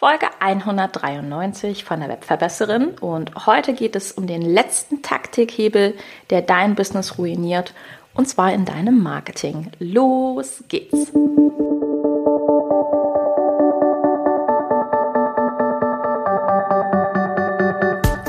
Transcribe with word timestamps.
Folge 0.00 0.28
193 0.38 1.84
von 1.84 2.00
der 2.00 2.08
Webverbesserin 2.08 2.92
und 3.02 3.44
heute 3.44 3.74
geht 3.74 3.94
es 3.94 4.12
um 4.12 4.26
den 4.26 4.40
letzten 4.40 5.02
Taktikhebel, 5.02 5.94
der 6.30 6.40
dein 6.40 6.74
Business 6.74 7.18
ruiniert 7.18 7.74
und 8.14 8.26
zwar 8.26 8.50
in 8.54 8.64
deinem 8.64 9.02
Marketing. 9.02 9.70
Los 9.78 10.64
geht's! 10.68 11.12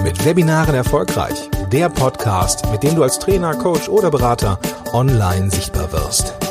Mit 0.03 0.25
Webinaren 0.25 0.75
erfolgreich. 0.75 1.49
Der 1.71 1.87
Podcast, 1.87 2.69
mit 2.69 2.83
dem 2.83 2.95
du 2.95 3.03
als 3.03 3.17
Trainer, 3.17 3.55
Coach 3.55 3.87
oder 3.87 4.11
Berater 4.11 4.59
online 4.91 5.49
sichtbar 5.49 5.93
wirst. 5.93 6.50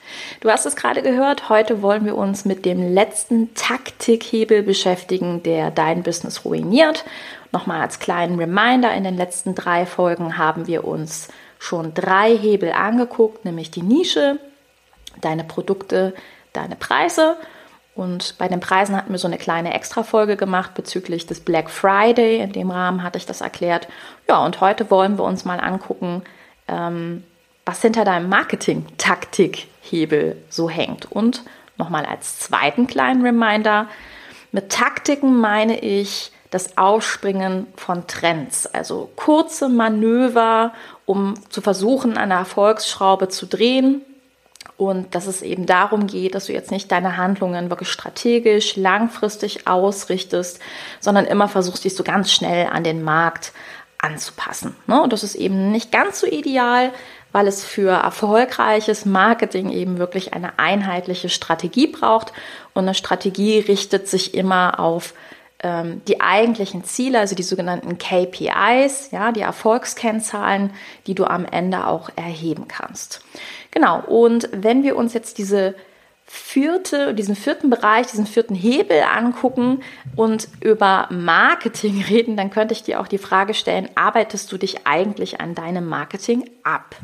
Du 0.41 0.49
hast 0.49 0.65
es 0.65 0.75
gerade 0.75 1.03
gehört, 1.03 1.49
heute 1.49 1.83
wollen 1.83 2.03
wir 2.03 2.17
uns 2.17 2.45
mit 2.45 2.65
dem 2.65 2.95
letzten 2.95 3.53
Taktikhebel 3.53 4.63
beschäftigen, 4.63 5.43
der 5.43 5.69
dein 5.69 6.01
Business 6.01 6.45
ruiniert. 6.45 7.05
Nochmal 7.51 7.81
als 7.81 7.99
kleinen 7.99 8.39
Reminder, 8.39 8.91
in 8.91 9.03
den 9.03 9.15
letzten 9.15 9.53
drei 9.53 9.85
Folgen 9.85 10.39
haben 10.39 10.65
wir 10.65 10.83
uns 10.83 11.27
schon 11.59 11.93
drei 11.93 12.35
Hebel 12.35 12.71
angeguckt, 12.71 13.45
nämlich 13.45 13.69
die 13.69 13.83
Nische, 13.83 14.39
deine 15.21 15.43
Produkte, 15.43 16.15
deine 16.53 16.75
Preise. 16.75 17.37
Und 17.93 18.35
bei 18.39 18.47
den 18.47 18.61
Preisen 18.61 18.97
hatten 18.97 19.11
wir 19.11 19.19
so 19.19 19.27
eine 19.27 19.37
kleine 19.37 19.75
Extra-Folge 19.75 20.37
gemacht 20.37 20.73
bezüglich 20.73 21.27
des 21.27 21.41
Black 21.41 21.69
Friday. 21.69 22.39
In 22.39 22.51
dem 22.51 22.71
Rahmen 22.71 23.03
hatte 23.03 23.19
ich 23.19 23.27
das 23.27 23.41
erklärt. 23.41 23.87
Ja, 24.27 24.43
und 24.43 24.59
heute 24.59 24.89
wollen 24.89 25.19
wir 25.19 25.23
uns 25.23 25.45
mal 25.45 25.59
angucken, 25.59 26.23
ähm, 26.67 27.25
was 27.65 27.81
hinter 27.81 28.05
deinem 28.05 28.29
Marketing-Taktik-Hebel 28.29 30.37
so 30.49 30.69
hängt. 30.69 31.11
Und 31.11 31.43
nochmal 31.77 32.05
als 32.05 32.39
zweiten 32.39 32.87
kleinen 32.87 33.23
Reminder, 33.23 33.87
mit 34.51 34.71
Taktiken 34.71 35.39
meine 35.39 35.79
ich 35.79 36.31
das 36.49 36.77
Ausspringen 36.77 37.67
von 37.77 38.07
Trends, 38.07 38.67
also 38.67 39.09
kurze 39.15 39.69
Manöver, 39.69 40.73
um 41.05 41.35
zu 41.49 41.61
versuchen, 41.61 42.17
eine 42.17 42.33
Erfolgsschraube 42.33 43.29
zu 43.29 43.45
drehen. 43.45 44.01
Und 44.75 45.15
dass 45.15 45.27
es 45.27 45.41
eben 45.41 45.65
darum 45.65 46.07
geht, 46.07 46.35
dass 46.35 46.47
du 46.47 46.53
jetzt 46.53 46.71
nicht 46.71 46.91
deine 46.91 47.15
Handlungen 47.15 47.69
wirklich 47.69 47.89
strategisch, 47.89 48.75
langfristig 48.75 49.67
ausrichtest, 49.67 50.59
sondern 50.99 51.25
immer 51.25 51.47
versuchst, 51.47 51.85
dich 51.85 51.95
so 51.95 52.03
ganz 52.03 52.31
schnell 52.31 52.67
an 52.67 52.83
den 52.83 53.01
Markt 53.01 53.53
anzupassen. 53.99 54.75
Ne? 54.87 55.01
Und 55.01 55.13
das 55.13 55.23
ist 55.23 55.35
eben 55.35 55.71
nicht 55.71 55.91
ganz 55.91 56.19
so 56.19 56.27
ideal, 56.27 56.91
weil 57.31 57.47
es 57.47 57.63
für 57.63 57.91
erfolgreiches 57.91 59.05
Marketing 59.05 59.71
eben 59.71 59.97
wirklich 59.97 60.33
eine 60.33 60.59
einheitliche 60.59 61.29
Strategie 61.29 61.87
braucht. 61.87 62.33
Und 62.73 62.83
eine 62.83 62.93
Strategie 62.93 63.59
richtet 63.59 64.07
sich 64.07 64.33
immer 64.33 64.79
auf 64.79 65.13
ähm, 65.63 66.01
die 66.07 66.21
eigentlichen 66.21 66.83
Ziele, 66.83 67.19
also 67.19 67.35
die 67.35 67.43
sogenannten 67.43 67.97
KPIs, 67.97 69.11
ja, 69.11 69.31
die 69.31 69.41
Erfolgskennzahlen, 69.41 70.71
die 71.07 71.15
du 71.15 71.25
am 71.25 71.45
Ende 71.45 71.87
auch 71.87 72.09
erheben 72.15 72.67
kannst. 72.67 73.21
Genau. 73.71 74.01
Und 74.01 74.49
wenn 74.51 74.83
wir 74.83 74.95
uns 74.95 75.13
jetzt 75.13 75.37
diese 75.37 75.75
vierte, 76.25 77.13
diesen 77.13 77.35
vierten 77.35 77.69
Bereich, 77.69 78.07
diesen 78.07 78.25
vierten 78.25 78.55
Hebel 78.55 79.03
angucken 79.03 79.83
und 80.15 80.47
über 80.61 81.07
Marketing 81.11 82.01
reden, 82.09 82.37
dann 82.37 82.49
könnte 82.49 82.73
ich 82.73 82.83
dir 82.83 83.01
auch 83.01 83.07
die 83.07 83.17
Frage 83.17 83.53
stellen, 83.53 83.89
arbeitest 83.95 84.51
du 84.51 84.57
dich 84.57 84.87
eigentlich 84.87 85.41
an 85.41 85.55
deinem 85.55 85.87
Marketing 85.87 86.49
ab? 86.63 86.95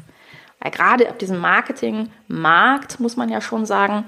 Gerade 0.64 1.10
auf 1.10 1.18
diesem 1.18 1.40
Marketingmarkt, 1.40 3.00
muss 3.00 3.16
man 3.16 3.30
ja 3.30 3.42
schon 3.42 3.66
sagen, 3.66 4.06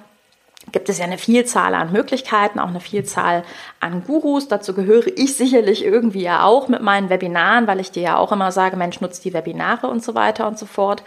gibt 0.72 0.90
es 0.90 0.98
ja 0.98 1.06
eine 1.06 1.18
Vielzahl 1.18 1.74
an 1.74 1.92
Möglichkeiten, 1.92 2.60
auch 2.60 2.68
eine 2.68 2.82
Vielzahl 2.82 3.44
an 3.80 4.04
Gurus. 4.04 4.48
Dazu 4.48 4.74
gehöre 4.74 5.08
ich 5.16 5.36
sicherlich 5.36 5.84
irgendwie 5.84 6.22
ja 6.22 6.44
auch 6.44 6.68
mit 6.68 6.82
meinen 6.82 7.10
Webinaren, 7.10 7.68
weil 7.68 7.80
ich 7.80 7.92
dir 7.92 8.04
ja 8.04 8.18
auch 8.18 8.32
immer 8.32 8.52
sage, 8.52 8.78
Mensch, 8.78 9.02
nutzt 9.02 9.26
die 9.26 9.34
Webinare 9.34 9.88
und 9.88 10.04
so 10.04 10.16
weiter 10.16 10.48
und 10.48 10.60
so 10.60 10.66
fort. 10.66 11.04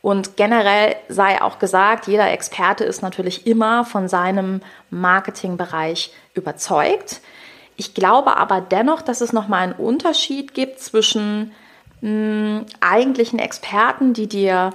Und 0.00 0.36
generell 0.36 0.96
sei 1.08 1.42
auch 1.42 1.58
gesagt, 1.58 2.06
jeder 2.06 2.30
Experte 2.30 2.84
ist 2.84 3.02
natürlich 3.02 3.46
immer 3.46 3.84
von 3.84 4.08
seinem 4.08 4.62
Marketingbereich 4.90 6.12
überzeugt. 6.34 7.20
Ich 7.76 7.94
glaube 7.94 8.36
aber 8.36 8.60
dennoch, 8.60 9.02
dass 9.02 9.20
es 9.20 9.32
nochmal 9.32 9.62
einen 9.62 9.72
Unterschied 9.72 10.54
gibt 10.54 10.80
zwischen 10.80 11.52
mh, 12.00 12.64
eigentlichen 12.80 13.38
Experten, 13.38 14.12
die 14.12 14.28
dir 14.28 14.72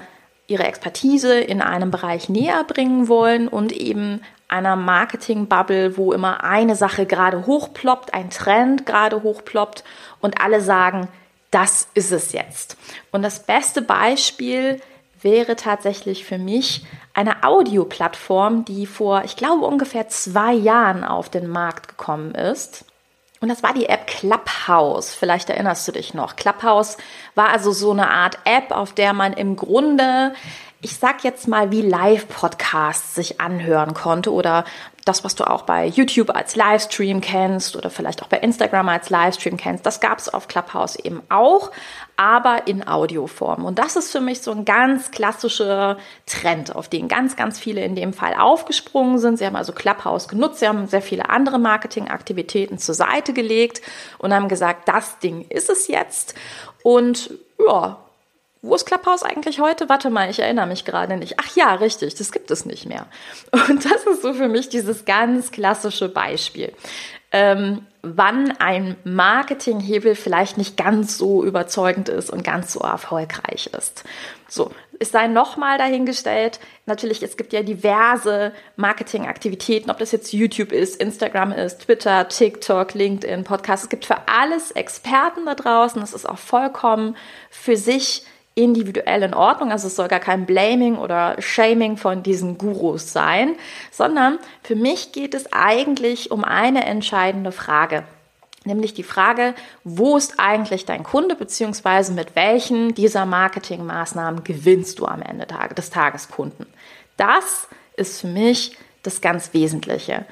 ihre 0.48 0.64
Expertise 0.64 1.40
in 1.40 1.62
einem 1.62 1.92
Bereich 1.92 2.30
näher 2.30 2.64
bringen 2.66 3.08
wollen 3.08 3.48
und 3.48 3.72
eben 3.72 4.22
einer 4.48 4.76
Marketing-Bubble, 4.76 5.98
wo 5.98 6.14
immer 6.14 6.44
eine 6.44 6.76
Sache 6.76 7.06
gerade 7.06 7.48
hochploppt, 7.48 8.14
ein 8.14 8.30
Trend 8.30 8.86
gerade 8.86 9.24
hochploppt 9.24 9.84
und 10.22 10.42
alle 10.42 10.62
sagen, 10.62 11.08
das 11.50 11.88
ist 11.94 12.12
es 12.12 12.34
jetzt. 12.34 12.78
Und 13.12 13.24
das 13.24 13.46
beste 13.46 13.82
Beispiel 13.82 14.80
wäre 15.22 15.56
tatsächlich 15.56 16.26
für 16.26 16.38
mich 16.38 16.86
eine 17.14 17.44
Audioplattform, 17.44 18.66
die 18.66 18.86
vor, 18.86 19.24
ich 19.24 19.36
glaube, 19.36 19.66
ungefähr 19.66 20.08
zwei 20.10 20.54
Jahren 20.54 21.04
auf 21.04 21.30
den 21.30 21.48
Markt 21.48 21.88
gekommen 21.88 22.36
ist. 22.36 22.86
Und 23.44 23.50
das 23.50 23.62
war 23.62 23.74
die 23.74 23.88
App 23.88 24.08
Clubhouse. 24.08 25.14
Vielleicht 25.14 25.50
erinnerst 25.50 25.86
du 25.86 25.92
dich 25.92 26.14
noch. 26.14 26.38
Clubhouse 26.38 26.96
war 27.36 27.50
also 27.50 27.74
so 27.74 27.92
eine 27.92 28.10
Art 28.10 28.38
App, 28.46 28.72
auf 28.72 28.94
der 28.94 29.12
man 29.12 29.34
im 29.34 29.58
Grunde, 29.58 30.34
ich 30.84 30.98
sag 30.98 31.24
jetzt 31.24 31.48
mal, 31.48 31.72
wie 31.72 31.82
Live-Podcasts 31.82 33.16
sich 33.16 33.40
anhören 33.40 33.94
konnte 33.94 34.34
oder 34.34 34.66
das, 35.06 35.24
was 35.24 35.36
du 35.36 35.46
auch 35.46 35.64
bei 35.64 35.86
YouTube 35.88 36.30
als 36.30 36.56
Livestream 36.56 37.22
kennst 37.22 37.76
oder 37.76 37.90
vielleicht 37.90 38.22
auch 38.22 38.28
bei 38.28 38.38
Instagram 38.38 38.90
als 38.90 39.10
Livestream 39.10 39.58
kennst, 39.58 39.86
das 39.86 40.02
gab 40.02 40.20
es 40.20 40.30
auf 40.30 40.48
Clubhouse 40.48 40.98
eben 40.98 41.22
auch, 41.30 41.72
aber 42.18 42.68
in 42.68 42.86
Audioform. 42.86 43.66
Und 43.66 43.80
das 43.80 43.96
ist 43.96 44.12
für 44.12 44.20
mich 44.20 44.42
so 44.42 44.52
ein 44.52 44.66
ganz 44.66 45.12
klassischer 45.12 45.98
Trend, 46.26 46.76
auf 46.76 46.90
den 46.90 47.08
ganz, 47.08 47.36
ganz 47.38 47.60
viele 47.60 47.84
in 47.84 47.96
dem 47.96 48.14
Fall 48.14 48.34
aufgesprungen 48.36 49.20
sind. 49.20 49.38
Sie 49.38 49.46
haben 49.46 49.56
also 49.56 49.72
Clubhouse 49.72 50.28
genutzt, 50.28 50.60
sie 50.60 50.68
haben 50.68 50.88
sehr 50.88 51.02
viele 51.02 51.30
andere 51.30 51.60
Marketingaktivitäten 51.60 52.78
zur 52.78 52.96
Seite 52.96 53.32
gelegt 53.32 53.82
und 54.18 54.34
haben 54.34 54.50
gesagt, 54.50 54.88
das 54.90 55.20
Ding 55.20 55.46
ist 55.48 55.70
es 55.70 55.88
jetzt. 55.88 56.36
Und 56.84 57.32
ja, 57.66 58.03
wo 58.64 58.76
ist 58.76 58.86
Clubhouse 58.86 59.24
eigentlich 59.24 59.60
heute? 59.60 59.90
Warte 59.90 60.10
mal, 60.10 60.30
ich 60.30 60.40
erinnere 60.40 60.68
mich 60.68 60.86
gerade 60.86 61.18
nicht. 61.18 61.36
Ach 61.38 61.56
ja, 61.56 61.76
richtig, 61.76 62.16
das 62.16 62.32
gibt 62.32 62.50
es 62.50 62.66
nicht 62.66 62.86
mehr. 62.86 63.08
Und 63.52 63.86
das 63.92 64.06
ist 64.06 64.22
so 64.22 64.34
für 64.34 64.48
mich 64.48 64.70
dieses 64.70 65.04
ganz 65.04 65.52
klassische 65.52 66.08
Beispiel. 66.08 66.72
Ähm, 67.34 67.86
wann 68.04 68.52
ein 68.60 68.96
Marketinghebel 69.04 70.16
vielleicht 70.16 70.58
nicht 70.58 70.78
ganz 70.78 71.18
so 71.18 71.44
überzeugend 71.44 72.08
ist 72.08 72.30
und 72.30 72.44
ganz 72.44 72.72
so 72.72 72.80
erfolgreich 72.80 73.70
ist. 73.78 74.06
So, 74.48 74.72
es 75.00 75.12
sei 75.12 75.28
nochmal 75.28 75.78
dahingestellt, 75.78 76.60
natürlich, 76.86 77.22
es 77.22 77.36
gibt 77.36 77.52
ja 77.52 77.64
diverse 77.64 78.54
Marketingaktivitäten, 78.78 79.92
ob 79.92 79.98
das 79.98 80.12
jetzt 80.12 80.32
YouTube 80.32 80.72
ist, 80.72 81.02
Instagram 81.02 81.52
ist, 81.52 81.80
Twitter, 81.80 82.30
TikTok, 82.30 82.94
LinkedIn, 82.94 83.44
Podcast. 83.44 83.84
Es 83.84 83.90
gibt 83.90 84.06
für 84.06 84.28
alles 84.28 84.72
Experten 84.72 85.46
da 85.46 85.56
draußen. 85.56 86.02
Es 86.02 86.14
ist 86.14 86.30
auch 86.30 86.38
vollkommen 86.38 87.18
für 87.50 87.76
sich 87.76 88.24
individuell 88.56 89.24
in 89.24 89.34
Ordnung. 89.34 89.72
Also 89.72 89.88
es 89.88 89.96
soll 89.96 90.08
gar 90.08 90.20
kein 90.20 90.46
Blaming 90.46 90.98
oder 90.98 91.36
Shaming 91.40 91.98
von 91.98 92.24
diesen 92.24 92.58
Gurus 92.58 93.12
sein, 93.12 93.56
sondern 93.92 94.40
für 94.62 94.76
mich 94.76 95.12
geht 95.12 95.34
es 95.34 95.52
eigentlich 95.52 96.32
um 96.32 96.44
eine 96.44 96.86
entscheidende 96.86 97.52
Frage. 97.52 98.04
Nämlich 98.66 98.94
die 98.94 99.04
Frage, 99.04 99.56
wo 99.84 100.16
ist 100.16 100.36
eigentlich 100.40 100.86
dein 100.86 101.04
Kunde, 101.04 101.36
beziehungsweise 101.36 102.14
mit 102.14 102.36
welchen 102.36 102.94
dieser 102.96 103.26
Marketingmaßnahmen 103.26 104.44
gewinnst 104.44 105.00
du 105.00 105.06
am 105.06 105.22
Ende 105.22 105.46
des 105.76 105.90
Tages 105.90 106.30
Kunden? 106.30 106.66
Das 107.18 107.68
ist 107.98 108.22
für 108.22 108.28
mich 108.28 108.78
das 109.04 109.20
ganz 109.20 109.54
Wesentliche. 109.54 110.26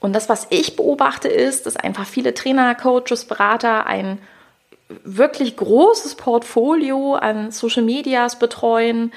Und 0.00 0.14
das, 0.14 0.28
was 0.28 0.46
ich 0.50 0.76
beobachte, 0.76 1.28
ist, 1.28 1.66
dass 1.66 1.76
einfach 1.76 2.06
viele 2.06 2.32
Trainer, 2.32 2.74
Coaches, 2.74 3.26
Berater 3.26 3.86
ein 3.86 4.18
wirklich 4.88 5.56
großes 5.56 6.14
Portfolio 6.14 7.14
an 7.14 7.50
Social 7.50 7.82
Medias 7.82 8.38
betreuen, 8.38 9.12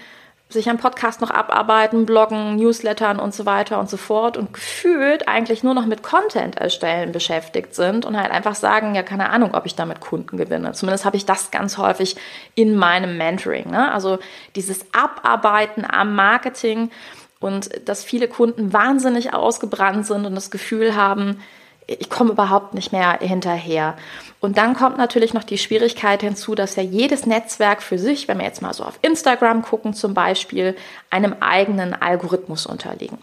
sich 0.50 0.70
am 0.70 0.78
Podcast 0.78 1.22
noch 1.22 1.32
abarbeiten, 1.32 2.06
bloggen, 2.06 2.58
Newslettern 2.58 3.20
und 3.20 3.34
so 3.34 3.46
weiter 3.46 3.80
und 3.80 3.90
so 3.90 3.98
fort 3.98 4.36
und 4.36 4.54
gefühlt 4.54 5.28
eigentlich 5.28 5.64
nur 5.64 5.74
noch 5.74 5.86
mit 5.86 6.04
Content 6.04 6.58
erstellen 6.58 7.12
beschäftigt 7.14 7.74
sind 7.74 8.06
und 8.06 8.18
halt 8.18 8.32
einfach 8.32 8.56
sagen, 8.56 8.94
ja, 8.94 9.04
keine 9.04 9.30
Ahnung, 9.30 9.54
ob 9.54 9.66
ich 9.66 9.76
damit 9.76 10.02
Kunden 10.02 10.38
gewinne. 10.38 10.74
Zumindest 10.74 11.06
habe 11.06 11.18
ich 11.18 11.26
das 11.26 11.52
ganz 11.52 11.78
häufig 11.78 12.18
in 12.56 12.76
meinem 12.76 13.18
Mentoring. 13.18 13.72
Ne? 13.72 13.92
Also 13.92 14.20
dieses 14.56 14.86
Abarbeiten 14.94 15.86
am 15.90 16.16
Marketing 16.16 16.92
und 17.40 17.88
dass 17.88 18.04
viele 18.04 18.28
Kunden 18.28 18.74
wahnsinnig 18.74 19.34
ausgebrannt 19.34 20.06
sind 20.06 20.26
und 20.26 20.36
das 20.36 20.52
Gefühl 20.52 20.96
haben, 20.96 21.42
ich 21.88 22.10
komme 22.10 22.32
überhaupt 22.32 22.74
nicht 22.74 22.92
mehr 22.92 23.20
hinterher. 23.20 23.96
Und 24.40 24.58
dann 24.58 24.76
kommt 24.76 24.98
natürlich 24.98 25.34
noch 25.34 25.44
die 25.44 25.58
Schwierigkeit 25.58 26.22
hinzu, 26.22 26.56
dass 26.56 26.76
ja 26.76 26.84
jedes 26.84 27.26
Netzwerk 27.26 27.82
für 27.82 28.00
sich, 28.00 28.28
wenn 28.28 28.40
wir 28.40 28.46
jetzt 28.46 28.62
mal 28.62 28.74
so 28.74 28.84
auf 28.84 29.00
Instagram 29.02 29.62
gucken 29.62 29.94
zum 29.94 30.14
Beispiel, 30.14 30.76
einem 31.10 31.36
eigenen 31.40 31.94
Algorithmus 31.94 32.66
unterliegen. 32.66 33.18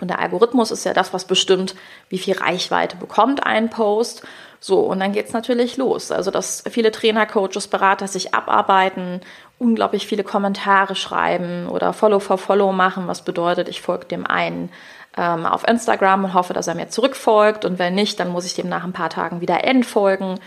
Und 0.00 0.08
der 0.08 0.18
Algorithmus 0.18 0.70
ist 0.70 0.84
ja 0.84 0.94
das, 0.94 1.12
was 1.12 1.26
bestimmt, 1.26 1.74
wie 2.08 2.18
viel 2.18 2.36
Reichweite 2.38 2.96
bekommt 2.96 3.44
ein 3.44 3.68
Post. 3.68 4.22
So, 4.58 4.80
und 4.80 5.00
dann 5.00 5.12
geht 5.12 5.26
es 5.26 5.32
natürlich 5.32 5.76
los. 5.76 6.10
Also, 6.10 6.30
dass 6.30 6.64
viele 6.70 6.90
Trainer, 6.90 7.26
Coaches, 7.26 7.68
Berater 7.68 8.08
sich 8.08 8.34
abarbeiten, 8.34 9.20
unglaublich 9.58 10.06
viele 10.06 10.24
Kommentare 10.24 10.94
schreiben 10.94 11.68
oder 11.68 11.92
Follow 11.92 12.18
for 12.18 12.38
Follow 12.38 12.72
machen, 12.72 13.08
was 13.08 13.22
bedeutet, 13.22 13.68
ich 13.68 13.82
folge 13.82 14.06
dem 14.06 14.26
einen 14.26 14.70
ähm, 15.16 15.46
auf 15.46 15.66
Instagram 15.66 16.24
und 16.24 16.34
hoffe, 16.34 16.52
dass 16.52 16.66
er 16.66 16.74
mir 16.74 16.88
zurückfolgt. 16.88 17.64
Und 17.64 17.78
wenn 17.78 17.94
nicht, 17.94 18.20
dann 18.20 18.30
muss 18.30 18.46
ich 18.46 18.54
dem 18.54 18.68
nach 18.68 18.84
ein 18.84 18.92
paar 18.92 19.10
Tagen 19.10 19.40
wieder 19.40 19.64
entfolgen. 19.64 20.38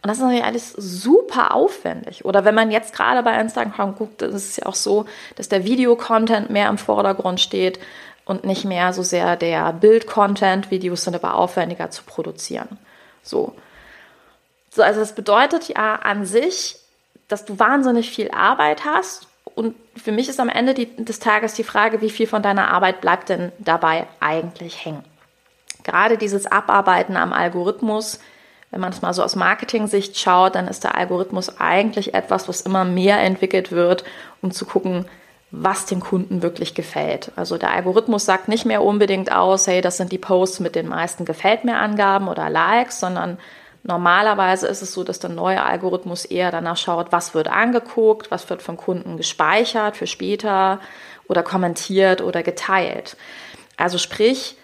Und 0.00 0.06
das 0.06 0.18
ist 0.18 0.22
natürlich 0.22 0.44
alles 0.44 0.72
super 0.72 1.54
aufwendig. 1.54 2.24
Oder 2.24 2.44
wenn 2.44 2.54
man 2.54 2.70
jetzt 2.70 2.94
gerade 2.94 3.22
bei 3.22 3.38
Instagram 3.38 3.96
guckt, 3.96 4.22
ist 4.22 4.34
es 4.34 4.56
ja 4.56 4.66
auch 4.66 4.74
so, 4.74 5.06
dass 5.36 5.48
der 5.48 5.64
Videocontent 5.64 6.50
mehr 6.50 6.68
im 6.68 6.78
Vordergrund 6.78 7.40
steht 7.40 7.80
und 8.24 8.44
nicht 8.44 8.64
mehr 8.64 8.92
so 8.92 9.02
sehr 9.02 9.36
der 9.36 9.72
Bild-Content. 9.72 10.70
Videos 10.70 11.04
sind 11.04 11.14
aber 11.14 11.34
aufwendiger 11.34 11.90
zu 11.90 12.04
produzieren. 12.04 12.78
So. 13.22 13.54
So, 14.70 14.82
also 14.82 15.00
das 15.00 15.14
bedeutet 15.14 15.68
ja 15.68 15.96
an 15.96 16.26
sich, 16.26 16.76
dass 17.26 17.44
du 17.44 17.58
wahnsinnig 17.58 18.10
viel 18.10 18.30
Arbeit 18.30 18.84
hast 18.84 19.26
und 19.54 19.74
für 19.96 20.12
mich 20.12 20.28
ist 20.28 20.40
am 20.40 20.48
Ende 20.48 20.74
die, 20.74 20.94
des 20.96 21.18
Tages 21.18 21.54
die 21.54 21.64
Frage, 21.64 22.00
wie 22.00 22.10
viel 22.10 22.26
von 22.26 22.42
deiner 22.42 22.68
Arbeit 22.68 23.00
bleibt 23.00 23.28
denn 23.28 23.52
dabei 23.58 24.06
eigentlich 24.20 24.84
hängen? 24.84 25.04
Gerade 25.84 26.18
dieses 26.18 26.46
Abarbeiten 26.46 27.16
am 27.16 27.32
Algorithmus, 27.32 28.20
wenn 28.70 28.80
man 28.80 28.92
es 28.92 29.02
mal 29.02 29.14
so 29.14 29.22
aus 29.22 29.36
Marketing-Sicht 29.36 30.18
schaut, 30.18 30.54
dann 30.54 30.68
ist 30.68 30.84
der 30.84 30.96
Algorithmus 30.96 31.58
eigentlich 31.60 32.14
etwas, 32.14 32.48
was 32.48 32.60
immer 32.60 32.84
mehr 32.84 33.20
entwickelt 33.20 33.72
wird, 33.72 34.04
um 34.42 34.50
zu 34.50 34.66
gucken, 34.66 35.06
was 35.50 35.86
dem 35.86 36.00
Kunden 36.00 36.42
wirklich 36.42 36.74
gefällt. 36.74 37.32
Also 37.36 37.56
der 37.56 37.72
Algorithmus 37.72 38.26
sagt 38.26 38.48
nicht 38.48 38.66
mehr 38.66 38.82
unbedingt 38.82 39.32
aus, 39.32 39.66
hey, 39.66 39.80
das 39.80 39.96
sind 39.96 40.12
die 40.12 40.18
Posts 40.18 40.60
mit 40.60 40.74
den 40.74 40.88
meisten 40.88 41.24
Gefällt 41.24 41.64
mir 41.64 41.76
Angaben 41.76 42.28
oder 42.28 42.50
Likes, 42.50 43.00
sondern 43.00 43.38
Normalerweise 43.82 44.66
ist 44.66 44.82
es 44.82 44.92
so, 44.92 45.04
dass 45.04 45.18
der 45.18 45.30
neue 45.30 45.62
Algorithmus 45.62 46.24
eher 46.24 46.50
danach 46.50 46.76
schaut, 46.76 47.12
was 47.12 47.34
wird 47.34 47.48
angeguckt, 47.48 48.30
was 48.30 48.50
wird 48.50 48.62
vom 48.62 48.76
Kunden 48.76 49.16
gespeichert 49.16 49.96
für 49.96 50.06
später 50.06 50.80
oder 51.28 51.42
kommentiert 51.42 52.20
oder 52.20 52.42
geteilt. 52.42 53.16
Also 53.76 53.98
sprich, 53.98 54.56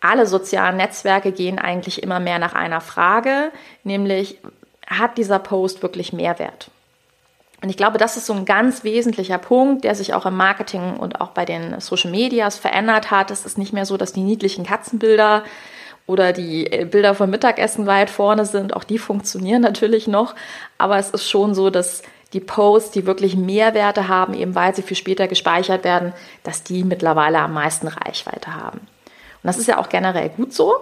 alle 0.00 0.26
sozialen 0.26 0.76
Netzwerke 0.76 1.32
gehen 1.32 1.58
eigentlich 1.58 2.02
immer 2.02 2.20
mehr 2.20 2.38
nach 2.38 2.54
einer 2.54 2.80
Frage, 2.80 3.50
nämlich 3.82 4.38
hat 4.86 5.18
dieser 5.18 5.38
Post 5.38 5.82
wirklich 5.82 6.12
Mehrwert? 6.12 6.70
Und 7.60 7.70
ich 7.70 7.76
glaube, 7.76 7.98
das 7.98 8.16
ist 8.16 8.26
so 8.26 8.32
ein 8.32 8.44
ganz 8.44 8.84
wesentlicher 8.84 9.38
Punkt, 9.38 9.82
der 9.82 9.96
sich 9.96 10.14
auch 10.14 10.26
im 10.26 10.36
Marketing 10.36 10.96
und 10.96 11.20
auch 11.20 11.30
bei 11.30 11.44
den 11.44 11.80
Social 11.80 12.10
Medias 12.10 12.56
verändert 12.56 13.10
hat. 13.10 13.32
Es 13.32 13.44
ist 13.44 13.58
nicht 13.58 13.72
mehr 13.72 13.84
so, 13.84 13.96
dass 13.96 14.12
die 14.12 14.22
niedlichen 14.22 14.64
Katzenbilder 14.64 15.42
oder 16.08 16.32
die 16.32 16.66
äh, 16.72 16.84
Bilder 16.84 17.14
vom 17.14 17.30
Mittagessen 17.30 17.86
weit 17.86 18.10
vorne 18.10 18.46
sind, 18.46 18.74
auch 18.74 18.82
die 18.82 18.98
funktionieren 18.98 19.62
natürlich 19.62 20.08
noch, 20.08 20.34
aber 20.78 20.98
es 20.98 21.10
ist 21.10 21.28
schon 21.28 21.54
so, 21.54 21.70
dass 21.70 22.02
die 22.32 22.40
Posts, 22.40 22.90
die 22.90 23.06
wirklich 23.06 23.36
Mehrwerte 23.36 24.08
haben, 24.08 24.34
eben 24.34 24.54
weil 24.54 24.74
sie 24.74 24.82
für 24.82 24.94
später 24.94 25.28
gespeichert 25.28 25.84
werden, 25.84 26.12
dass 26.42 26.62
die 26.62 26.82
mittlerweile 26.84 27.38
am 27.38 27.54
meisten 27.54 27.88
Reichweite 27.88 28.54
haben. 28.54 28.80
Und 28.80 29.44
das 29.44 29.58
ist 29.58 29.68
ja 29.68 29.78
auch 29.78 29.88
generell 29.88 30.28
gut 30.30 30.52
so. 30.52 30.74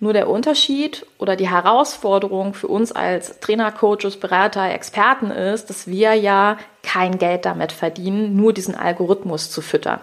Nur 0.00 0.12
der 0.12 0.28
Unterschied 0.28 1.06
oder 1.18 1.36
die 1.36 1.48
Herausforderung 1.48 2.52
für 2.52 2.66
uns 2.66 2.92
als 2.92 3.40
Trainer, 3.40 3.72
Coaches, 3.72 4.18
Berater, 4.18 4.68
Experten 4.70 5.30
ist, 5.30 5.70
dass 5.70 5.86
wir 5.86 6.14
ja 6.14 6.58
kein 6.82 7.16
Geld 7.16 7.46
damit 7.46 7.72
verdienen, 7.72 8.36
nur 8.36 8.52
diesen 8.52 8.74
Algorithmus 8.74 9.50
zu 9.50 9.62
füttern. 9.62 10.00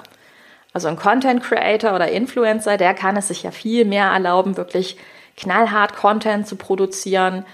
Also 0.74 0.88
ein 0.88 0.96
Content 0.96 1.44
Creator 1.44 1.94
oder 1.94 2.10
Influencer, 2.10 2.78
der 2.78 2.94
kann 2.94 3.18
es 3.18 3.28
sich 3.28 3.44
ja 3.44 3.52
viel 3.52 3.86
mehr 3.86 4.06
erlauben, 4.06 4.58
wirklich 4.58 4.98
knallhart 5.38 5.96
Content 5.96 6.48
zu 6.48 6.56
produzieren, 6.56 7.46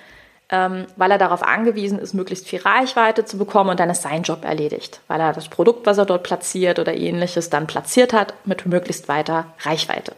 ähm, 0.49 0.85
weil 0.95 1.11
er 1.11 1.17
darauf 1.17 1.43
angewiesen 1.43 1.99
ist, 1.99 2.13
möglichst 2.13 2.47
viel 2.47 2.59
Reichweite 2.59 3.25
zu 3.25 3.37
bekommen 3.37 3.71
und 3.71 3.79
dann 3.79 3.89
ist 3.89 4.03
sein 4.03 4.23
Job 4.23 4.45
erledigt, 4.45 5.01
weil 5.07 5.19
er 5.19 5.33
das 5.33 5.49
Produkt, 5.49 5.85
was 5.85 5.97
er 5.97 6.05
dort 6.05 6.23
platziert 6.23 6.79
oder 6.79 6.95
ähnliches 6.95 7.49
dann 7.49 7.67
platziert 7.67 8.13
hat, 8.13 8.33
mit 8.45 8.65
möglichst 8.65 9.07
weiter 9.07 9.45
Reichweite. 9.61 10.13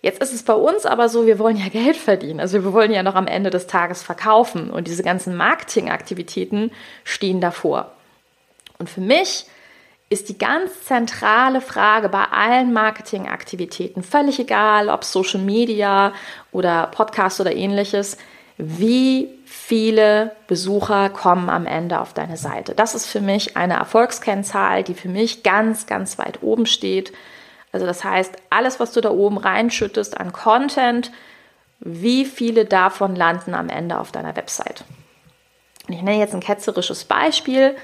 Jetzt 0.00 0.22
ist 0.22 0.34
es 0.34 0.42
bei 0.42 0.52
uns 0.52 0.84
aber 0.84 1.08
so, 1.08 1.26
wir 1.26 1.38
wollen 1.38 1.56
ja 1.56 1.68
Geld 1.68 1.96
verdienen. 1.96 2.38
Also 2.38 2.62
wir 2.62 2.74
wollen 2.74 2.92
ja 2.92 3.02
noch 3.02 3.14
am 3.14 3.26
Ende 3.26 3.48
des 3.48 3.66
Tages 3.66 4.02
verkaufen 4.02 4.70
und 4.70 4.86
diese 4.86 5.02
ganzen 5.02 5.34
Marketingaktivitäten 5.34 6.72
stehen 7.04 7.40
davor. 7.40 7.90
Und 8.78 8.90
für 8.90 9.00
mich 9.00 9.46
ist 10.10 10.28
die 10.28 10.38
ganz 10.38 10.84
zentrale 10.84 11.60
Frage 11.60 12.08
bei 12.08 12.24
allen 12.24 12.72
Marketingaktivitäten, 12.72 14.02
völlig 14.02 14.38
egal, 14.38 14.88
ob 14.88 15.04
Social 15.04 15.40
Media 15.40 16.12
oder 16.52 16.88
Podcast 16.88 17.40
oder 17.40 17.54
ähnliches, 17.54 18.18
wie 18.56 19.28
viele 19.44 20.32
Besucher 20.46 21.10
kommen 21.10 21.48
am 21.50 21.66
Ende 21.66 22.00
auf 22.00 22.12
deine 22.12 22.36
Seite. 22.36 22.74
Das 22.74 22.94
ist 22.94 23.06
für 23.06 23.20
mich 23.20 23.56
eine 23.56 23.74
Erfolgskennzahl, 23.74 24.84
die 24.84 24.94
für 24.94 25.08
mich 25.08 25.42
ganz, 25.42 25.86
ganz 25.86 26.18
weit 26.18 26.42
oben 26.42 26.66
steht. 26.66 27.12
Also 27.72 27.86
das 27.86 28.04
heißt, 28.04 28.36
alles, 28.50 28.78
was 28.78 28.92
du 28.92 29.00
da 29.00 29.10
oben 29.10 29.38
reinschüttest 29.38 30.18
an 30.20 30.32
Content, 30.32 31.10
wie 31.80 32.24
viele 32.24 32.64
davon 32.64 33.16
landen 33.16 33.54
am 33.54 33.68
Ende 33.68 33.98
auf 33.98 34.12
deiner 34.12 34.36
Website. 34.36 34.84
ich 35.88 36.00
nenne 36.00 36.18
jetzt 36.18 36.34
ein 36.34 36.40
ketzerisches 36.40 37.04
Beispiel. 37.04 37.74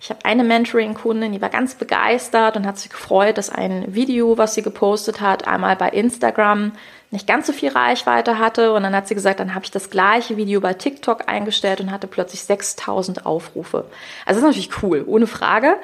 Ich 0.00 0.10
habe 0.10 0.24
eine 0.24 0.44
Mentoring-Kundin, 0.44 1.32
die 1.32 1.40
war 1.40 1.48
ganz 1.48 1.74
begeistert 1.74 2.56
und 2.56 2.66
hat 2.66 2.78
sich 2.78 2.90
gefreut, 2.90 3.36
dass 3.36 3.50
ein 3.50 3.94
Video, 3.94 4.38
was 4.38 4.54
sie 4.54 4.62
gepostet 4.62 5.20
hat, 5.20 5.48
einmal 5.48 5.74
bei 5.74 5.88
Instagram 5.88 6.72
nicht 7.10 7.26
ganz 7.26 7.46
so 7.46 7.52
viel 7.52 7.70
Reichweite 7.70 8.38
hatte. 8.38 8.72
Und 8.72 8.84
dann 8.84 8.94
hat 8.94 9.08
sie 9.08 9.14
gesagt, 9.14 9.40
dann 9.40 9.54
habe 9.54 9.64
ich 9.64 9.72
das 9.72 9.90
gleiche 9.90 10.36
Video 10.36 10.60
bei 10.60 10.74
TikTok 10.74 11.28
eingestellt 11.28 11.80
und 11.80 11.90
hatte 11.90 12.06
plötzlich 12.06 12.44
6000 12.44 13.26
Aufrufe. 13.26 13.86
Also 14.24 14.40
das 14.40 14.50
ist 14.50 14.56
natürlich 14.56 14.82
cool, 14.82 15.04
ohne 15.06 15.26
Frage. 15.26 15.76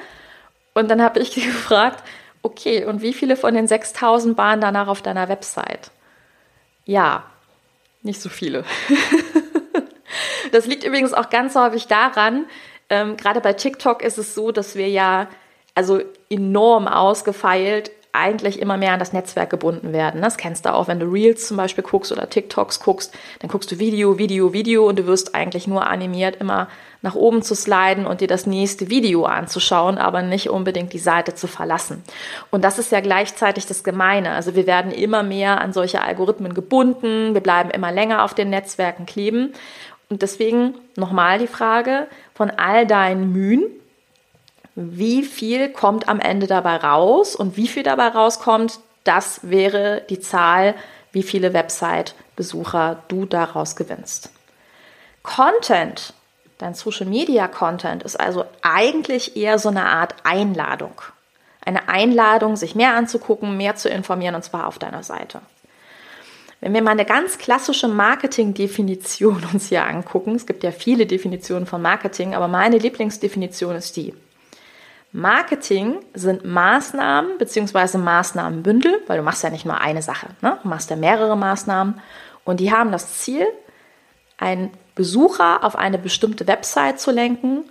Und 0.74 0.90
dann 0.90 1.02
habe 1.02 1.18
ich 1.18 1.34
gefragt, 1.34 2.04
okay, 2.42 2.84
und 2.84 3.02
wie 3.02 3.14
viele 3.14 3.36
von 3.36 3.54
den 3.54 3.66
6000 3.66 4.38
waren 4.38 4.60
danach 4.60 4.86
auf 4.86 5.02
deiner 5.02 5.28
Website? 5.28 5.90
Ja, 6.84 7.24
nicht 8.02 8.20
so 8.20 8.28
viele. 8.28 8.64
das 10.52 10.66
liegt 10.66 10.84
übrigens 10.84 11.14
auch 11.14 11.30
ganz 11.30 11.54
häufig 11.56 11.86
daran, 11.86 12.44
ähm, 12.90 13.16
Gerade 13.16 13.40
bei 13.40 13.52
TikTok 13.52 14.02
ist 14.02 14.18
es 14.18 14.34
so, 14.34 14.52
dass 14.52 14.76
wir 14.76 14.88
ja 14.88 15.28
also 15.74 16.00
enorm 16.30 16.86
ausgefeilt 16.86 17.90
eigentlich 18.14 18.60
immer 18.60 18.76
mehr 18.76 18.92
an 18.92 19.00
das 19.00 19.12
Netzwerk 19.12 19.50
gebunden 19.50 19.92
werden. 19.92 20.22
Das 20.22 20.36
kennst 20.36 20.64
du 20.64 20.72
auch, 20.72 20.86
wenn 20.86 21.00
du 21.00 21.06
Reels 21.06 21.48
zum 21.48 21.56
Beispiel 21.56 21.82
guckst 21.82 22.12
oder 22.12 22.30
TikToks 22.30 22.78
guckst, 22.78 23.12
dann 23.40 23.50
guckst 23.50 23.72
du 23.72 23.80
Video, 23.80 24.18
Video, 24.18 24.52
Video 24.52 24.88
und 24.88 25.00
du 25.00 25.06
wirst 25.06 25.34
eigentlich 25.34 25.66
nur 25.66 25.88
animiert, 25.88 26.36
immer 26.36 26.68
nach 27.02 27.16
oben 27.16 27.42
zu 27.42 27.56
sliden 27.56 28.06
und 28.06 28.20
dir 28.20 28.28
das 28.28 28.46
nächste 28.46 28.88
Video 28.88 29.24
anzuschauen, 29.24 29.98
aber 29.98 30.22
nicht 30.22 30.48
unbedingt 30.48 30.92
die 30.92 31.00
Seite 31.00 31.34
zu 31.34 31.48
verlassen. 31.48 32.04
Und 32.52 32.62
das 32.62 32.78
ist 32.78 32.92
ja 32.92 33.00
gleichzeitig 33.00 33.66
das 33.66 33.82
Gemeine. 33.82 34.30
Also 34.30 34.54
wir 34.54 34.68
werden 34.68 34.92
immer 34.92 35.24
mehr 35.24 35.60
an 35.60 35.72
solche 35.72 36.00
Algorithmen 36.00 36.54
gebunden, 36.54 37.34
wir 37.34 37.42
bleiben 37.42 37.70
immer 37.70 37.90
länger 37.90 38.24
auf 38.24 38.32
den 38.32 38.48
Netzwerken 38.48 39.06
kleben. 39.06 39.54
Und 40.08 40.22
deswegen 40.22 40.74
nochmal 40.96 41.38
die 41.38 41.46
Frage 41.46 42.06
von 42.34 42.50
all 42.50 42.86
deinen 42.86 43.32
Mühen, 43.32 43.64
wie 44.74 45.22
viel 45.22 45.68
kommt 45.70 46.08
am 46.08 46.20
Ende 46.20 46.46
dabei 46.46 46.76
raus 46.76 47.36
und 47.36 47.56
wie 47.56 47.68
viel 47.68 47.82
dabei 47.82 48.08
rauskommt, 48.08 48.80
das 49.04 49.40
wäre 49.42 50.02
die 50.10 50.20
Zahl, 50.20 50.74
wie 51.12 51.22
viele 51.22 51.52
Website-Besucher 51.52 53.02
du 53.08 53.24
daraus 53.24 53.76
gewinnst. 53.76 54.30
Content, 55.22 56.12
dein 56.58 56.74
Social 56.74 57.06
Media 57.06 57.46
Content 57.46 58.02
ist 58.02 58.18
also 58.18 58.44
eigentlich 58.62 59.36
eher 59.36 59.58
so 59.58 59.68
eine 59.68 59.86
Art 59.86 60.14
Einladung. 60.24 61.00
Eine 61.64 61.88
Einladung, 61.88 62.56
sich 62.56 62.74
mehr 62.74 62.94
anzugucken, 62.94 63.56
mehr 63.56 63.76
zu 63.76 63.88
informieren 63.88 64.34
und 64.34 64.44
zwar 64.44 64.66
auf 64.66 64.78
deiner 64.78 65.02
Seite. 65.02 65.40
Wenn 66.64 66.72
wir 66.72 66.80
mal 66.80 66.92
eine 66.92 67.04
ganz 67.04 67.36
klassische 67.36 67.88
Marketing-Definition 67.88 69.46
uns 69.52 69.68
hier 69.68 69.84
angucken, 69.84 70.34
es 70.34 70.46
gibt 70.46 70.62
ja 70.62 70.70
viele 70.70 71.04
Definitionen 71.04 71.66
von 71.66 71.82
Marketing, 71.82 72.34
aber 72.34 72.48
meine 72.48 72.78
Lieblingsdefinition 72.78 73.76
ist 73.76 73.94
die. 73.98 74.14
Marketing 75.12 75.96
sind 76.14 76.46
Maßnahmen 76.46 77.36
bzw. 77.36 77.98
Maßnahmenbündel, 77.98 79.02
weil 79.08 79.18
du 79.18 79.22
machst 79.22 79.42
ja 79.42 79.50
nicht 79.50 79.66
nur 79.66 79.78
eine 79.78 80.00
Sache, 80.00 80.28
ne? 80.40 80.58
du 80.62 80.68
machst 80.68 80.88
ja 80.88 80.96
mehrere 80.96 81.36
Maßnahmen 81.36 82.00
und 82.44 82.60
die 82.60 82.72
haben 82.72 82.92
das 82.92 83.18
Ziel, 83.18 83.46
einen 84.38 84.70
Besucher 84.94 85.64
auf 85.64 85.76
eine 85.76 85.98
bestimmte 85.98 86.46
Website 86.46 86.98
zu 86.98 87.10
lenken 87.10 87.64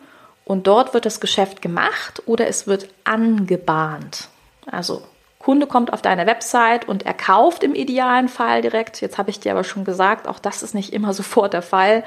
und 0.45 0.67
dort 0.67 0.93
wird 0.93 1.07
das 1.07 1.19
Geschäft 1.19 1.63
gemacht 1.63 2.21
oder 2.27 2.45
es 2.45 2.67
wird 2.67 2.89
angebahnt. 3.05 4.29
Also 4.67 5.01
Kunde 5.43 5.67
kommt 5.67 5.91
auf 5.91 6.01
deine 6.01 6.25
Website 6.25 6.87
und 6.87 7.05
er 7.05 7.13
kauft 7.13 7.63
im 7.63 7.75
idealen 7.75 8.29
Fall 8.29 8.61
direkt. 8.61 9.01
Jetzt 9.01 9.17
habe 9.17 9.29
ich 9.29 9.41
dir 9.41 9.51
aber 9.51 9.65
schon 9.65 9.83
gesagt, 9.83 10.27
auch 10.27 10.39
das 10.39 10.63
ist 10.63 10.73
nicht 10.73 10.93
immer 10.93 11.13
sofort 11.13 11.53
der 11.53 11.61
Fall, 11.61 12.03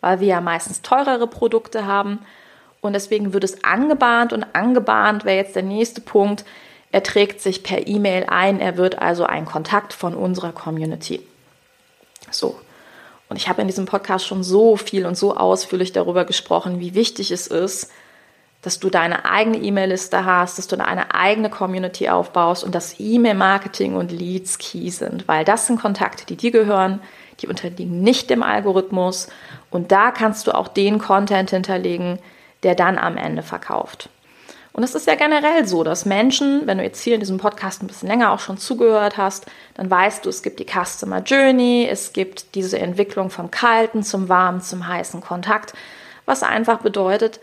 weil 0.00 0.20
wir 0.20 0.28
ja 0.28 0.40
meistens 0.40 0.82
teurere 0.82 1.26
Produkte 1.26 1.86
haben. 1.86 2.20
Und 2.80 2.92
deswegen 2.92 3.32
wird 3.32 3.42
es 3.42 3.64
angebahnt 3.64 4.32
und 4.32 4.46
angebahnt 4.52 5.24
wäre 5.24 5.36
jetzt 5.36 5.56
der 5.56 5.64
nächste 5.64 6.00
Punkt. 6.00 6.44
Er 6.92 7.02
trägt 7.02 7.40
sich 7.40 7.64
per 7.64 7.88
E-Mail 7.88 8.26
ein, 8.28 8.60
er 8.60 8.76
wird 8.76 9.00
also 9.00 9.24
ein 9.24 9.46
Kontakt 9.46 9.92
von 9.92 10.14
unserer 10.14 10.52
Community. 10.52 11.26
So. 12.30 12.60
Und 13.28 13.36
ich 13.36 13.48
habe 13.48 13.62
in 13.62 13.66
diesem 13.66 13.86
Podcast 13.86 14.24
schon 14.24 14.44
so 14.44 14.76
viel 14.76 15.06
und 15.06 15.18
so 15.18 15.36
ausführlich 15.36 15.90
darüber 15.90 16.24
gesprochen, 16.24 16.78
wie 16.78 16.94
wichtig 16.94 17.32
es 17.32 17.48
ist, 17.48 17.90
dass 18.66 18.80
du 18.80 18.90
deine 18.90 19.24
eigene 19.24 19.58
E-Mail-Liste 19.58 20.24
hast, 20.24 20.58
dass 20.58 20.66
du 20.66 20.76
eine 20.76 21.14
eigene 21.14 21.50
Community 21.50 22.08
aufbaust 22.08 22.64
und 22.64 22.74
dass 22.74 22.98
E-Mail-Marketing 22.98 23.94
und 23.94 24.10
Leads 24.10 24.58
key 24.58 24.90
sind, 24.90 25.28
weil 25.28 25.44
das 25.44 25.68
sind 25.68 25.80
Kontakte, 25.80 26.26
die 26.26 26.34
dir 26.34 26.50
gehören, 26.50 27.00
die 27.38 27.46
unterliegen 27.46 28.00
nicht 28.00 28.28
dem 28.28 28.42
Algorithmus 28.42 29.28
und 29.70 29.92
da 29.92 30.10
kannst 30.10 30.48
du 30.48 30.52
auch 30.52 30.66
den 30.66 30.98
Content 30.98 31.50
hinterlegen, 31.50 32.18
der 32.64 32.74
dann 32.74 32.98
am 32.98 33.16
Ende 33.16 33.44
verkauft. 33.44 34.08
Und 34.72 34.82
es 34.82 34.96
ist 34.96 35.06
ja 35.06 35.14
generell 35.14 35.64
so, 35.64 35.84
dass 35.84 36.04
Menschen, 36.04 36.66
wenn 36.66 36.78
du 36.78 36.84
jetzt 36.84 37.00
hier 37.00 37.14
in 37.14 37.20
diesem 37.20 37.38
Podcast 37.38 37.84
ein 37.84 37.86
bisschen 37.86 38.08
länger 38.08 38.32
auch 38.32 38.40
schon 38.40 38.58
zugehört 38.58 39.16
hast, 39.16 39.46
dann 39.74 39.88
weißt 39.88 40.24
du, 40.24 40.28
es 40.28 40.42
gibt 40.42 40.58
die 40.58 40.66
Customer 40.66 41.22
Journey, 41.22 41.86
es 41.88 42.12
gibt 42.12 42.56
diese 42.56 42.80
Entwicklung 42.80 43.30
vom 43.30 43.52
kalten 43.52 44.02
zum 44.02 44.28
warmen, 44.28 44.60
zum 44.60 44.88
heißen 44.88 45.20
Kontakt, 45.20 45.72
was 46.24 46.42
einfach 46.42 46.80
bedeutet, 46.80 47.38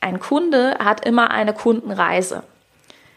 ein 0.00 0.20
Kunde 0.20 0.76
hat 0.78 1.04
immer 1.04 1.30
eine 1.30 1.52
Kundenreise. 1.54 2.42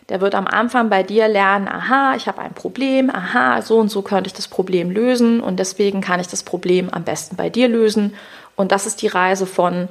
Der 0.09 0.21
wird 0.21 0.33
am 0.33 0.47
Anfang 0.47 0.89
bei 0.89 1.03
dir 1.03 1.27
lernen, 1.27 1.67
aha, 1.67 2.15
ich 2.15 2.27
habe 2.27 2.41
ein 2.41 2.53
Problem, 2.53 3.11
aha, 3.11 3.61
so 3.61 3.77
und 3.77 3.89
so 3.89 4.01
könnte 4.01 4.27
ich 4.27 4.33
das 4.33 4.47
Problem 4.47 4.89
lösen 4.89 5.39
und 5.39 5.59
deswegen 5.59 6.01
kann 6.01 6.19
ich 6.19 6.27
das 6.27 6.41
Problem 6.41 6.89
am 6.89 7.03
besten 7.03 7.35
bei 7.35 7.49
dir 7.49 7.67
lösen. 7.67 8.15
Und 8.55 8.71
das 8.71 8.87
ist 8.87 9.01
die 9.03 9.07
Reise 9.07 9.45
von 9.45 9.87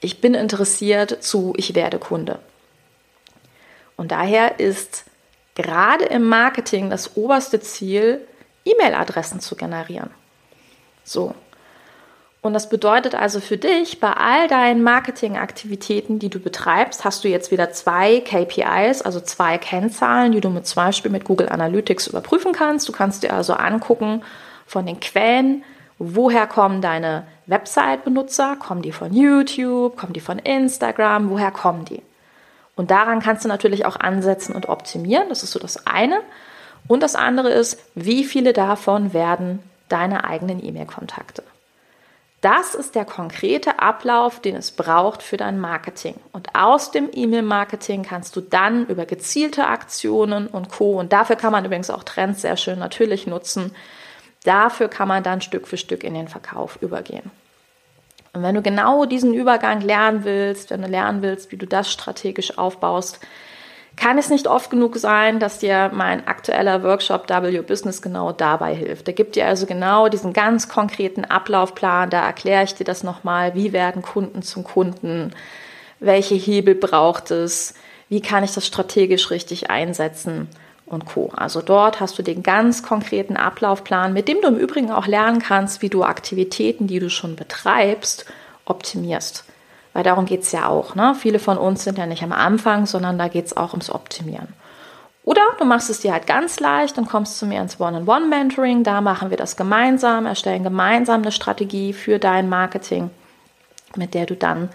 ich 0.00 0.20
bin 0.20 0.34
interessiert 0.34 1.22
zu 1.22 1.54
ich 1.56 1.74
werde 1.74 1.98
Kunde. 1.98 2.38
Und 3.96 4.12
daher 4.12 4.60
ist 4.60 5.04
gerade 5.54 6.04
im 6.04 6.28
Marketing 6.28 6.90
das 6.90 7.16
oberste 7.16 7.60
Ziel, 7.60 8.20
E-Mail-Adressen 8.66 9.40
zu 9.40 9.56
generieren. 9.56 10.10
So. 11.04 11.34
Und 12.44 12.52
das 12.52 12.68
bedeutet 12.68 13.14
also 13.14 13.40
für 13.40 13.56
dich, 13.56 14.00
bei 14.00 14.12
all 14.12 14.48
deinen 14.48 14.82
Marketingaktivitäten, 14.82 16.18
die 16.18 16.28
du 16.28 16.38
betreibst, 16.38 17.02
hast 17.02 17.24
du 17.24 17.28
jetzt 17.28 17.50
wieder 17.50 17.70
zwei 17.70 18.20
KPIs, 18.20 19.00
also 19.00 19.18
zwei 19.18 19.56
Kennzahlen, 19.56 20.30
die 20.32 20.42
du 20.42 20.50
mit 20.50 20.66
zum 20.66 20.84
Beispiel 20.84 21.10
mit 21.10 21.24
Google 21.24 21.48
Analytics 21.48 22.06
überprüfen 22.06 22.52
kannst. 22.52 22.86
Du 22.86 22.92
kannst 22.92 23.22
dir 23.22 23.32
also 23.32 23.54
angucken 23.54 24.20
von 24.66 24.84
den 24.84 25.00
Quellen, 25.00 25.64
woher 25.98 26.46
kommen 26.46 26.82
deine 26.82 27.26
Website-Benutzer? 27.46 28.56
Kommen 28.56 28.82
die 28.82 28.92
von 28.92 29.14
YouTube? 29.14 29.96
Kommen 29.96 30.12
die 30.12 30.20
von 30.20 30.38
Instagram? 30.38 31.30
Woher 31.30 31.50
kommen 31.50 31.86
die? 31.86 32.02
Und 32.76 32.90
daran 32.90 33.20
kannst 33.20 33.46
du 33.46 33.48
natürlich 33.48 33.86
auch 33.86 33.98
ansetzen 33.98 34.54
und 34.54 34.68
optimieren. 34.68 35.30
Das 35.30 35.44
ist 35.44 35.52
so 35.52 35.58
das 35.58 35.86
eine. 35.86 36.20
Und 36.88 37.02
das 37.02 37.14
andere 37.14 37.48
ist, 37.48 37.82
wie 37.94 38.22
viele 38.22 38.52
davon 38.52 39.14
werden 39.14 39.60
deine 39.88 40.24
eigenen 40.24 40.62
E-Mail-Kontakte? 40.62 41.42
Das 42.44 42.74
ist 42.74 42.94
der 42.94 43.06
konkrete 43.06 43.78
Ablauf, 43.78 44.40
den 44.40 44.54
es 44.54 44.70
braucht 44.70 45.22
für 45.22 45.38
dein 45.38 45.58
Marketing. 45.58 46.16
Und 46.32 46.54
aus 46.54 46.90
dem 46.90 47.08
E-Mail-Marketing 47.10 48.02
kannst 48.02 48.36
du 48.36 48.42
dann 48.42 48.86
über 48.86 49.06
gezielte 49.06 49.66
Aktionen 49.66 50.46
und 50.46 50.68
Co. 50.68 50.98
Und 50.98 51.14
dafür 51.14 51.36
kann 51.36 51.52
man 51.52 51.64
übrigens 51.64 51.88
auch 51.88 52.04
Trends 52.04 52.42
sehr 52.42 52.58
schön 52.58 52.78
natürlich 52.78 53.26
nutzen, 53.26 53.72
Dafür 54.44 54.88
kann 54.88 55.08
man 55.08 55.22
dann 55.22 55.40
Stück 55.40 55.66
für 55.66 55.78
Stück 55.78 56.04
in 56.04 56.14
den 56.14 56.28
Verkauf 56.28 56.80
übergehen. 56.80 57.30
Und 58.34 58.42
wenn 58.42 58.54
du 58.54 58.62
genau 58.62 59.06
diesen 59.06 59.32
Übergang 59.32 59.80
lernen 59.80 60.24
willst, 60.24 60.70
wenn 60.70 60.82
du 60.82 60.88
lernen 60.88 61.22
willst, 61.22 61.50
wie 61.50 61.56
du 61.56 61.66
das 61.66 61.90
strategisch 61.90 62.58
aufbaust, 62.58 63.20
kann 63.96 64.18
es 64.18 64.30
nicht 64.30 64.46
oft 64.46 64.70
genug 64.70 64.96
sein, 64.96 65.38
dass 65.38 65.58
dir 65.58 65.90
mein 65.94 66.26
aktueller 66.26 66.82
Workshop 66.82 67.28
W 67.28 67.60
Business 67.62 68.02
genau 68.02 68.32
dabei 68.32 68.74
hilft. 68.74 69.06
Der 69.06 69.14
gibt 69.14 69.36
dir 69.36 69.46
also 69.46 69.66
genau 69.66 70.08
diesen 70.08 70.32
ganz 70.32 70.68
konkreten 70.68 71.24
Ablaufplan. 71.24 72.10
Da 72.10 72.24
erkläre 72.24 72.64
ich 72.64 72.74
dir 72.74 72.84
das 72.84 73.02
nochmal. 73.02 73.54
Wie 73.54 73.72
werden 73.72 74.02
Kunden 74.02 74.42
zum 74.42 74.64
Kunden? 74.64 75.32
Welche 76.00 76.34
Hebel 76.34 76.74
braucht 76.74 77.30
es? 77.30 77.74
Wie 78.08 78.20
kann 78.20 78.44
ich 78.44 78.52
das 78.52 78.66
strategisch 78.66 79.30
richtig 79.30 79.70
einsetzen? 79.70 80.48
und 80.86 81.06
Co. 81.06 81.30
Also 81.34 81.62
dort 81.62 82.00
hast 82.00 82.18
du 82.18 82.22
den 82.22 82.42
ganz 82.42 82.82
konkreten 82.82 83.36
Ablaufplan, 83.36 84.12
mit 84.12 84.28
dem 84.28 84.40
du 84.42 84.48
im 84.48 84.56
Übrigen 84.56 84.90
auch 84.90 85.06
lernen 85.06 85.40
kannst, 85.40 85.82
wie 85.82 85.88
du 85.88 86.04
Aktivitäten, 86.04 86.86
die 86.86 86.98
du 86.98 87.08
schon 87.08 87.36
betreibst, 87.36 88.26
optimierst. 88.66 89.44
Weil 89.94 90.02
darum 90.02 90.26
geht 90.26 90.42
es 90.42 90.52
ja 90.52 90.68
auch. 90.68 90.94
Ne? 90.94 91.14
Viele 91.18 91.38
von 91.38 91.56
uns 91.56 91.84
sind 91.84 91.96
ja 91.96 92.04
nicht 92.04 92.22
am 92.22 92.32
Anfang, 92.32 92.84
sondern 92.84 93.16
da 93.16 93.28
geht 93.28 93.46
es 93.46 93.56
auch 93.56 93.70
ums 93.70 93.88
Optimieren. 93.88 94.48
Oder 95.22 95.40
du 95.58 95.64
machst 95.64 95.88
es 95.88 96.00
dir 96.00 96.12
halt 96.12 96.26
ganz 96.26 96.60
leicht 96.60 96.98
und 96.98 97.08
kommst 97.08 97.38
zu 97.38 97.46
mir 97.46 97.62
ins 97.62 97.80
One-on-One-Mentoring. 97.80 98.82
Da 98.84 99.00
machen 99.00 99.30
wir 99.30 99.38
das 99.38 99.56
gemeinsam, 99.56 100.26
erstellen 100.26 100.64
gemeinsam 100.64 101.22
eine 101.22 101.32
Strategie 101.32 101.94
für 101.94 102.18
dein 102.18 102.50
Marketing, 102.50 103.08
mit 103.96 104.12
der 104.12 104.26
du 104.26 104.36
dann 104.36 104.68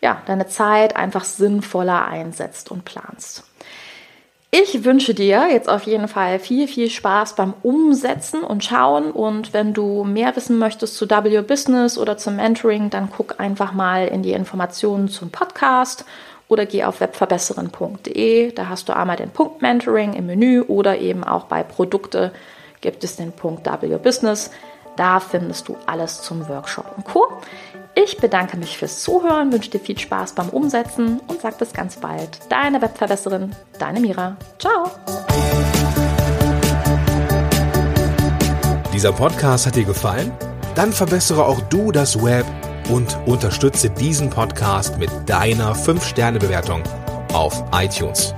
ja, 0.00 0.22
deine 0.26 0.46
Zeit 0.46 0.94
einfach 0.94 1.24
sinnvoller 1.24 2.06
einsetzt 2.06 2.70
und 2.70 2.84
planst. 2.84 3.47
Ich 4.50 4.82
wünsche 4.84 5.12
dir 5.12 5.48
jetzt 5.50 5.68
auf 5.68 5.82
jeden 5.82 6.08
Fall 6.08 6.38
viel, 6.38 6.68
viel 6.68 6.88
Spaß 6.88 7.36
beim 7.36 7.52
Umsetzen 7.62 8.42
und 8.42 8.64
Schauen. 8.64 9.10
Und 9.10 9.52
wenn 9.52 9.74
du 9.74 10.04
mehr 10.04 10.34
wissen 10.36 10.58
möchtest 10.58 10.96
zu 10.96 11.08
W 11.10 11.42
Business 11.42 11.98
oder 11.98 12.16
zum 12.16 12.36
Mentoring, 12.36 12.88
dann 12.88 13.10
guck 13.14 13.40
einfach 13.40 13.72
mal 13.72 14.08
in 14.08 14.22
die 14.22 14.32
Informationen 14.32 15.08
zum 15.08 15.30
Podcast 15.30 16.06
oder 16.48 16.64
geh 16.64 16.84
auf 16.84 17.00
webverbesserin.de. 17.00 18.52
Da 18.52 18.70
hast 18.70 18.88
du 18.88 18.96
einmal 18.96 19.16
den 19.16 19.30
Punkt 19.30 19.60
Mentoring 19.60 20.14
im 20.14 20.24
Menü 20.24 20.62
oder 20.62 20.98
eben 20.98 21.24
auch 21.24 21.44
bei 21.44 21.62
Produkte 21.62 22.32
gibt 22.80 23.04
es 23.04 23.16
den 23.16 23.32
Punkt 23.32 23.66
W 23.66 23.98
Business. 23.98 24.50
Da 24.96 25.20
findest 25.20 25.68
du 25.68 25.76
alles 25.86 26.22
zum 26.22 26.48
Workshop 26.48 26.86
und 26.96 27.04
Co. 27.04 27.28
Ich 28.04 28.18
bedanke 28.18 28.56
mich 28.56 28.78
fürs 28.78 29.02
Zuhören, 29.02 29.52
wünsche 29.52 29.70
dir 29.70 29.80
viel 29.80 29.98
Spaß 29.98 30.36
beim 30.36 30.50
Umsetzen 30.50 31.18
und 31.26 31.40
sag 31.40 31.58
bis 31.58 31.72
ganz 31.72 31.96
bald. 31.96 32.38
Deine 32.48 32.80
Webverbesserin, 32.80 33.56
deine 33.80 33.98
Mira. 33.98 34.36
Ciao. 34.60 34.92
Dieser 38.92 39.10
Podcast 39.12 39.66
hat 39.66 39.74
dir 39.74 39.82
gefallen? 39.82 40.30
Dann 40.76 40.92
verbessere 40.92 41.44
auch 41.44 41.60
du 41.62 41.90
das 41.90 42.22
Web 42.22 42.46
und 42.88 43.18
unterstütze 43.26 43.90
diesen 43.90 44.30
Podcast 44.30 44.96
mit 44.98 45.10
deiner 45.26 45.74
5-Sterne-Bewertung 45.74 46.84
auf 47.32 47.64
iTunes. 47.72 48.32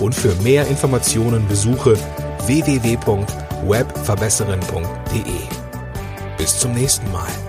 Und 0.00 0.14
für 0.14 0.34
mehr 0.42 0.66
Informationen 0.66 1.48
besuche 1.48 1.96
www.webverbesserin.de. 2.44 5.38
Bis 6.36 6.58
zum 6.58 6.74
nächsten 6.74 7.10
Mal. 7.10 7.47